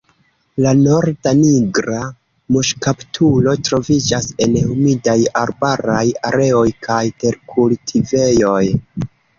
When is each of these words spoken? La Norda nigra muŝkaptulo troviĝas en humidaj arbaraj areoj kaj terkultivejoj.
La 0.65 0.69
Norda 0.77 1.33
nigra 1.41 1.99
muŝkaptulo 2.55 3.55
troviĝas 3.69 4.33
en 4.47 4.59
humidaj 4.65 5.17
arbaraj 5.45 6.05
areoj 6.33 6.69
kaj 6.89 7.03
terkultivejoj. 7.25 8.61